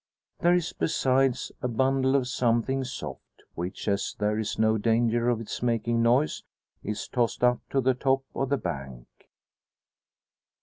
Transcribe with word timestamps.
There 0.39 0.55
is, 0.55 0.73
besides, 0.73 1.51
a 1.61 1.67
bundle 1.67 2.15
of 2.15 2.27
something 2.27 2.83
soft, 2.83 3.43
which, 3.53 3.87
as 3.87 4.15
there 4.17 4.39
is 4.39 4.57
no 4.57 4.79
danger 4.79 5.29
of 5.29 5.39
its 5.39 5.61
making 5.61 6.01
noise, 6.01 6.41
is 6.81 7.07
tossed 7.07 7.43
up 7.43 7.61
to 7.69 7.81
the 7.81 7.93
top 7.93 8.23
of 8.33 8.49
the 8.49 8.57
bank. 8.57 9.05